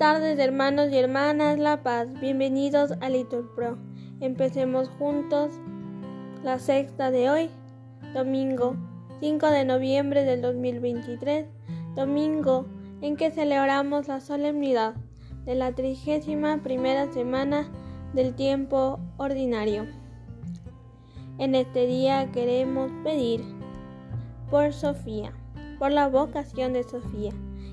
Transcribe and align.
tardes, 0.00 0.38
hermanos 0.38 0.90
y 0.90 0.96
hermanas 0.96 1.58
La 1.58 1.82
Paz. 1.82 2.08
Bienvenidos 2.22 2.94
a 3.02 3.10
Litur 3.10 3.54
Pro. 3.54 3.76
Empecemos 4.20 4.88
juntos 4.98 5.52
la 6.42 6.58
sexta 6.58 7.10
de 7.10 7.28
hoy, 7.28 7.50
domingo 8.14 8.76
5 9.20 9.50
de 9.50 9.66
noviembre 9.66 10.24
del 10.24 10.40
2023, 10.40 11.48
domingo 11.96 12.64
en 13.02 13.18
que 13.18 13.30
celebramos 13.30 14.08
la 14.08 14.22
solemnidad 14.22 14.94
de 15.44 15.54
la 15.54 15.72
trigésima 15.72 16.62
primera 16.62 17.12
semana 17.12 17.68
del 18.14 18.34
tiempo 18.34 19.00
ordinario. 19.18 19.86
En 21.36 21.54
este 21.54 21.86
día 21.86 22.32
queremos 22.32 22.90
pedir 23.04 23.42
por 24.50 24.72
Sofía, 24.72 25.34
por 25.78 25.92
la 25.92 26.08
vocación 26.08 26.72
de 26.72 26.84
Sofía 26.84 27.34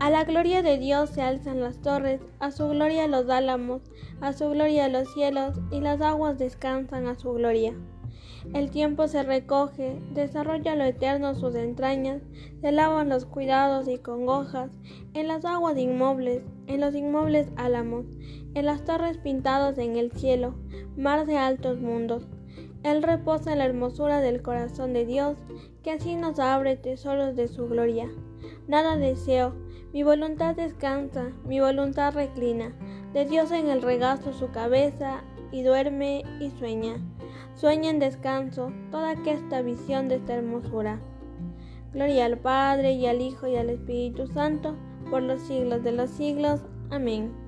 A 0.00 0.10
la 0.10 0.22
gloria 0.22 0.62
de 0.62 0.78
Dios 0.78 1.10
se 1.10 1.22
alzan 1.22 1.60
las 1.60 1.82
torres, 1.82 2.20
a 2.38 2.52
su 2.52 2.68
gloria 2.68 3.08
los 3.08 3.28
álamos, 3.28 3.82
a 4.20 4.32
su 4.32 4.48
gloria 4.50 4.88
los 4.88 5.12
cielos, 5.12 5.56
y 5.72 5.80
las 5.80 6.00
aguas 6.00 6.38
descansan 6.38 7.08
a 7.08 7.16
su 7.16 7.32
gloria. 7.32 7.74
El 8.54 8.70
tiempo 8.70 9.08
se 9.08 9.24
recoge, 9.24 10.00
desarrolla 10.14 10.76
lo 10.76 10.84
eterno 10.84 11.34
sus 11.34 11.56
entrañas, 11.56 12.22
se 12.60 12.70
lavan 12.70 13.08
los 13.08 13.26
cuidados 13.26 13.88
y 13.88 13.98
congojas, 13.98 14.70
en 15.14 15.26
las 15.26 15.44
aguas 15.44 15.76
inmobles, 15.76 16.42
en 16.68 16.80
los 16.80 16.94
inmobles 16.94 17.48
álamos, 17.56 18.06
en 18.54 18.66
las 18.66 18.84
torres 18.84 19.18
pintadas 19.18 19.78
en 19.78 19.96
el 19.96 20.12
cielo, 20.12 20.54
mar 20.96 21.26
de 21.26 21.38
altos 21.38 21.80
mundos. 21.80 22.28
Él 22.82 23.02
reposa 23.02 23.52
en 23.52 23.58
la 23.58 23.66
hermosura 23.66 24.20
del 24.20 24.42
corazón 24.42 24.92
de 24.92 25.04
Dios, 25.04 25.36
que 25.82 25.92
así 25.92 26.16
nos 26.16 26.38
abre 26.38 26.76
tesoros 26.76 27.34
de 27.36 27.48
su 27.48 27.68
gloria. 27.68 28.08
Nada 28.66 28.96
deseo, 28.96 29.54
mi 29.92 30.02
voluntad 30.02 30.54
descansa, 30.54 31.32
mi 31.44 31.60
voluntad 31.60 32.14
reclina, 32.14 32.72
de 33.12 33.24
Dios 33.24 33.50
en 33.50 33.68
el 33.68 33.82
regazo 33.82 34.32
su 34.32 34.50
cabeza, 34.50 35.22
y 35.50 35.62
duerme 35.62 36.24
y 36.40 36.50
sueña. 36.50 36.96
Sueña 37.54 37.90
en 37.90 37.98
descanso 37.98 38.72
toda 38.90 39.14
esta 39.14 39.62
visión 39.62 40.08
de 40.08 40.16
esta 40.16 40.34
hermosura. 40.34 41.00
Gloria 41.92 42.26
al 42.26 42.38
Padre 42.38 42.92
y 42.92 43.06
al 43.06 43.20
Hijo 43.20 43.46
y 43.46 43.56
al 43.56 43.70
Espíritu 43.70 44.26
Santo, 44.26 44.76
por 45.10 45.22
los 45.22 45.40
siglos 45.42 45.82
de 45.82 45.92
los 45.92 46.10
siglos. 46.10 46.60
Amén. 46.90 47.47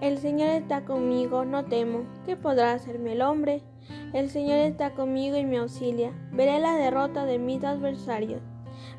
El 0.00 0.16
Señor 0.16 0.48
está 0.48 0.86
conmigo, 0.86 1.44
no 1.44 1.66
temo. 1.66 2.04
¿Qué 2.24 2.34
podrá 2.34 2.72
hacerme 2.72 3.12
el 3.12 3.20
hombre? 3.20 3.62
El 4.14 4.30
Señor 4.30 4.56
está 4.58 4.94
conmigo 4.94 5.36
y 5.36 5.44
me 5.44 5.58
auxilia. 5.58 6.12
Veré 6.32 6.58
la 6.58 6.74
derrota 6.74 7.26
de 7.26 7.38
mis 7.38 7.62
adversarios. 7.62 8.40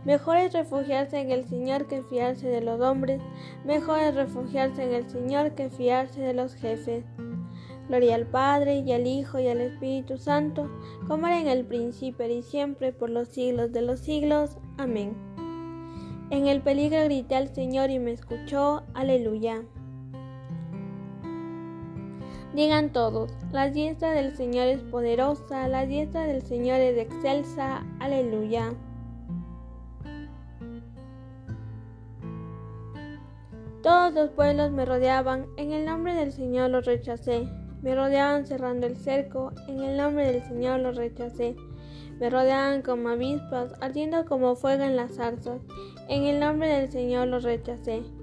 Mejor 0.05 0.37
es 0.37 0.53
refugiarse 0.53 1.19
en 1.19 1.31
el 1.31 1.45
Señor 1.45 1.87
que 1.87 2.03
fiarse 2.03 2.47
de 2.47 2.61
los 2.61 2.79
hombres. 2.81 3.19
Mejor 3.65 3.99
es 3.99 4.13
refugiarse 4.13 4.83
en 4.83 4.93
el 4.93 5.09
Señor 5.09 5.55
que 5.55 5.69
fiarse 5.69 6.21
de 6.21 6.33
los 6.33 6.53
jefes. 6.53 7.03
Gloria 7.87 8.13
al 8.13 8.27
Padre 8.27 8.79
y 8.85 8.93
al 8.93 9.07
Hijo 9.07 9.39
y 9.39 9.47
al 9.47 9.59
Espíritu 9.59 10.19
Santo, 10.19 10.69
como 11.07 11.25
era 11.25 11.39
en 11.39 11.47
el 11.47 11.65
principio 11.65 12.27
y 12.27 12.43
siempre 12.43 12.93
por 12.93 13.09
los 13.09 13.27
siglos 13.29 13.71
de 13.71 13.81
los 13.81 14.01
siglos. 14.01 14.57
Amén. 14.77 15.15
En 16.29 16.47
el 16.47 16.61
peligro 16.61 17.03
grité 17.05 17.35
al 17.35 17.53
Señor 17.53 17.89
y 17.89 17.97
me 17.97 18.11
escuchó. 18.11 18.83
Aleluya. 18.93 19.63
Digan 22.53 22.91
todos, 22.91 23.31
la 23.53 23.69
diestra 23.69 24.11
del 24.11 24.35
Señor 24.35 24.67
es 24.67 24.81
poderosa, 24.81 25.69
la 25.69 25.85
diestra 25.85 26.25
del 26.25 26.41
Señor 26.41 26.81
es 26.81 26.97
excelsa. 26.97 27.85
Aleluya. 27.99 28.73
Todos 33.81 34.13
los 34.13 34.29
pueblos 34.31 34.69
me 34.71 34.85
rodeaban, 34.85 35.47
en 35.55 35.71
el 35.71 35.85
nombre 35.85 36.13
del 36.13 36.33
Señor 36.33 36.69
los 36.71 36.85
rechacé. 36.85 37.47
Me 37.81 37.95
rodeaban 37.95 38.45
cerrando 38.45 38.85
el 38.85 38.97
cerco, 38.97 39.53
en 39.69 39.79
el 39.79 39.97
nombre 39.97 40.31
del 40.31 40.43
Señor 40.43 40.81
los 40.81 40.97
rechacé. 40.97 41.55
Me 42.19 42.29
rodeaban 42.29 42.81
como 42.81 43.09
avispas, 43.09 43.73
ardiendo 43.81 44.25
como 44.25 44.55
fuego 44.55 44.83
en 44.83 44.97
las 44.97 45.15
zarzas. 45.15 45.61
En 46.09 46.23
el 46.23 46.39
nombre 46.39 46.67
del 46.67 46.91
Señor 46.91 47.29
los 47.29 47.43
rechacé. 47.43 48.03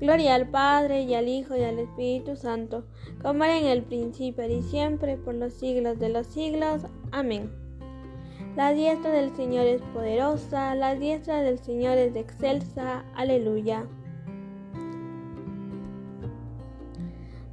Gloria 0.00 0.36
al 0.36 0.48
Padre 0.48 1.02
y 1.02 1.14
al 1.14 1.28
Hijo 1.28 1.56
y 1.56 1.62
al 1.64 1.78
Espíritu 1.80 2.36
Santo, 2.36 2.84
como 3.20 3.42
era 3.44 3.58
en 3.58 3.66
el 3.66 3.82
principio 3.82 4.48
y 4.48 4.62
siempre, 4.62 5.16
por 5.16 5.34
los 5.34 5.54
siglos 5.54 5.98
de 5.98 6.08
los 6.08 6.26
siglos. 6.28 6.82
Amén. 7.10 7.50
La 8.54 8.72
diestra 8.72 9.10
del 9.10 9.34
Señor 9.34 9.66
es 9.66 9.82
poderosa, 9.94 10.74
la 10.74 10.94
diestra 10.94 11.42
del 11.42 11.58
Señor 11.58 11.98
es 11.98 12.14
excelsa. 12.14 13.04
Aleluya. 13.14 13.86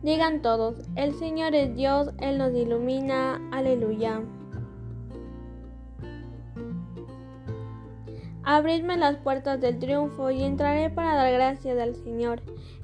Digan 0.03 0.43
todos, 0.43 0.75
el 0.95 1.15
Señor 1.15 1.55
es 1.55 1.75
Dios, 1.75 2.11
Él 2.19 2.37
nos 2.37 2.53
ilumina, 2.53 3.41
aleluya. 3.51 4.21
Abridme 8.47 8.95
las 8.95 9.17
puertas 9.17 9.59
del 9.59 9.79
triunfo 9.79 10.29
y 10.29 10.43
entraré 10.43 10.91
para 10.91 11.15
dar 11.15 11.33
gracias 11.33 11.79
al 11.79 11.95
Señor. 11.95 12.43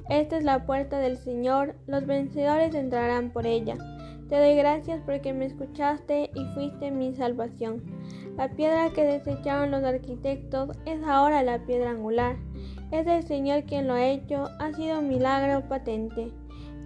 Esta 0.09 0.37
es 0.37 0.43
la 0.43 0.65
puerta 0.65 0.97
del 0.97 1.17
Señor, 1.19 1.75
los 1.85 2.07
vencedores 2.07 2.73
entrarán 2.73 3.29
por 3.29 3.45
ella. 3.45 3.77
Te 4.27 4.39
doy 4.39 4.55
gracias 4.55 5.01
porque 5.05 5.33
me 5.33 5.45
escuchaste 5.45 6.31
y 6.33 6.45
fuiste 6.55 6.89
mi 6.89 7.13
salvación. 7.13 7.83
La 8.37 8.49
piedra 8.49 8.89
que 8.89 9.03
desecharon 9.03 9.69
los 9.69 9.83
arquitectos 9.83 10.75
es 10.87 11.03
ahora 11.03 11.43
la 11.43 11.59
piedra 11.59 11.91
angular. 11.91 12.37
Es 12.89 13.05
el 13.05 13.21
Señor 13.21 13.65
quien 13.65 13.87
lo 13.87 13.93
ha 13.93 14.07
hecho, 14.07 14.49
ha 14.59 14.73
sido 14.73 14.97
un 14.97 15.09
milagro 15.09 15.67
patente. 15.67 16.31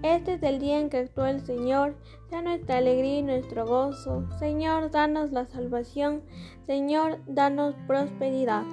Este 0.03 0.33
es 0.33 0.43
el 0.43 0.59
día 0.59 0.79
en 0.79 0.89
que 0.89 0.97
actuó 0.97 1.25
el 1.25 1.41
Señor, 1.41 1.95
sea 2.29 2.41
nuestra 2.41 2.77
alegría 2.77 3.19
y 3.19 3.23
nuestro 3.23 3.65
gozo. 3.65 4.25
Señor, 4.39 4.91
danos 4.91 5.31
la 5.31 5.45
salvación. 5.45 6.21
Señor, 6.65 7.19
danos 7.27 7.75
prosperidad. 7.87 8.63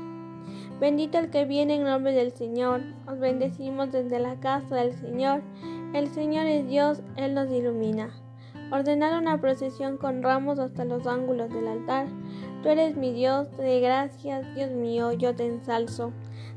Bendito 0.81 1.19
el 1.19 1.31
que 1.31 1.45
viene 1.45 1.77
en 1.77 1.85
nombre 1.85 2.13
del 2.13 2.33
Señor. 2.33 2.83
Os 3.07 3.19
bendecimos 3.19 3.93
desde 3.93 4.19
la 4.19 4.41
casa 4.41 4.77
del 4.77 4.93
Señor. 4.93 5.43
El 5.95 6.09
Señor 6.09 6.47
es 6.47 6.67
Dios, 6.69 7.03
Él 7.17 7.35
nos 7.35 7.51
ilumina. 7.51 8.11
Ordenar 8.73 9.21
una 9.21 9.41
procesión 9.41 9.99
con 9.99 10.23
ramos 10.23 10.59
hasta 10.59 10.85
los 10.85 11.07
ángulos 11.07 11.51
del 11.51 11.69
altar. 11.69 12.07
Tú 12.63 12.71
eres 12.71 12.97
mi 12.97 13.13
Dios, 13.13 13.51
te 13.51 13.63
doy 13.63 13.81
gracias, 13.81 14.55
Dios 14.55 14.71
mío, 14.71 15.13
yo 15.13 15.35
te 15.35 15.47
ensalzo. 15.47 16.13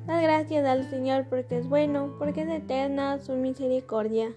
Da 0.08 0.22
gracias 0.22 0.66
al 0.66 0.90
Señor 0.90 1.28
porque 1.30 1.58
es 1.58 1.68
bueno, 1.68 2.16
porque 2.18 2.44
es 2.44 2.50
eterna 2.50 3.20
su 3.20 3.34
misericordia. 3.34 4.34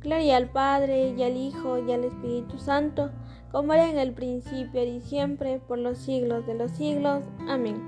Gloria 0.00 0.36
al 0.36 0.50
Padre 0.50 1.14
y 1.16 1.22
al 1.22 1.36
Hijo 1.36 1.78
y 1.78 1.92
al 1.92 2.04
Espíritu 2.04 2.58
Santo, 2.58 3.10
como 3.50 3.72
era 3.72 3.90
en 3.90 3.98
el 3.98 4.12
principio 4.12 4.84
y 4.84 5.00
siempre, 5.00 5.58
por 5.58 5.78
los 5.78 5.98
siglos 5.98 6.46
de 6.46 6.54
los 6.54 6.70
siglos. 6.72 7.24
Amén. 7.48 7.82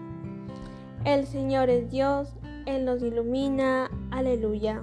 El 1.04 1.26
Señor 1.26 1.70
es 1.70 1.90
Dios, 1.90 2.34
Él 2.66 2.84
nos 2.84 3.02
ilumina. 3.02 3.90
Aleluya. 4.10 4.82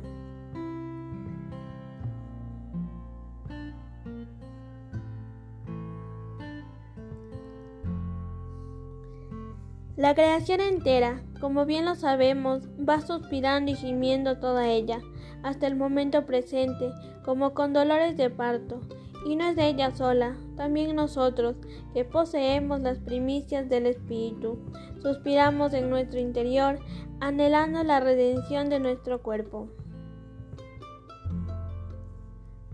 La 9.97 10.13
creación 10.13 10.61
entera, 10.61 11.23
como 11.41 11.65
bien 11.65 11.83
lo 11.83 11.95
sabemos, 11.95 12.69
va 12.77 13.01
suspirando 13.01 13.71
y 13.71 13.75
gimiendo 13.75 14.37
toda 14.37 14.67
ella, 14.67 15.01
hasta 15.43 15.67
el 15.67 15.75
momento 15.75 16.25
presente, 16.25 16.91
como 17.23 17.53
con 17.53 17.73
dolores 17.73 18.17
de 18.17 18.29
parto. 18.29 18.81
Y 19.25 19.35
no 19.35 19.45
es 19.45 19.55
de 19.55 19.67
ella 19.67 19.91
sola, 19.91 20.37
también 20.55 20.95
nosotros, 20.95 21.55
que 21.93 22.05
poseemos 22.05 22.79
las 22.81 22.99
primicias 22.99 23.67
del 23.67 23.87
Espíritu, 23.87 24.59
suspiramos 25.01 25.73
en 25.73 25.89
nuestro 25.89 26.19
interior, 26.19 26.79
anhelando 27.19 27.83
la 27.83 27.99
redención 27.99 28.69
de 28.69 28.79
nuestro 28.79 29.21
cuerpo. 29.21 29.67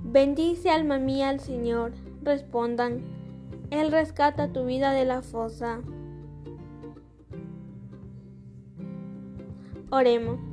Bendice 0.03 0.69
alma 0.69 0.99
mía 0.99 1.29
al 1.29 1.39
Señor, 1.39 1.93
respondan, 2.21 3.01
Él 3.71 3.91
rescata 3.91 4.53
tu 4.53 4.65
vida 4.65 4.91
de 4.91 5.05
la 5.05 5.21
fosa. 5.21 5.81
Oremos. 9.89 10.52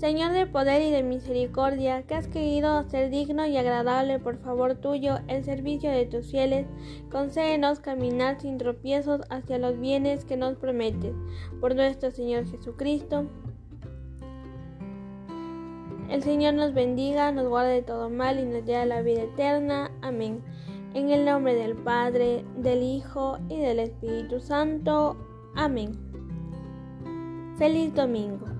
Señor 0.00 0.32
de 0.32 0.46
poder 0.46 0.80
y 0.80 0.90
de 0.90 1.02
misericordia, 1.02 2.04
que 2.04 2.14
has 2.14 2.26
querido 2.26 2.78
hacer 2.78 3.10
digno 3.10 3.44
y 3.46 3.58
agradable 3.58 4.18
por 4.18 4.38
favor 4.38 4.74
tuyo 4.74 5.18
el 5.28 5.44
servicio 5.44 5.90
de 5.90 6.06
tus 6.06 6.30
fieles, 6.30 6.66
concédenos 7.12 7.80
caminar 7.80 8.40
sin 8.40 8.56
tropiezos 8.56 9.20
hacia 9.28 9.58
los 9.58 9.78
bienes 9.78 10.24
que 10.24 10.38
nos 10.38 10.56
prometes. 10.56 11.12
Por 11.60 11.74
nuestro 11.74 12.10
Señor 12.10 12.46
Jesucristo. 12.46 13.26
El 16.08 16.22
Señor 16.22 16.54
nos 16.54 16.72
bendiga, 16.72 17.30
nos 17.30 17.48
guarde 17.48 17.74
de 17.74 17.82
todo 17.82 18.08
mal 18.08 18.40
y 18.40 18.46
nos 18.46 18.64
lleve 18.64 18.76
a 18.76 18.86
la 18.86 19.02
vida 19.02 19.24
eterna. 19.24 19.90
Amén. 20.00 20.40
En 20.94 21.10
el 21.10 21.26
nombre 21.26 21.54
del 21.54 21.76
Padre, 21.76 22.42
del 22.56 22.82
Hijo 22.82 23.36
y 23.50 23.58
del 23.58 23.80
Espíritu 23.80 24.40
Santo. 24.40 25.18
Amén. 25.54 25.92
Feliz 27.58 27.94
domingo. 27.94 28.59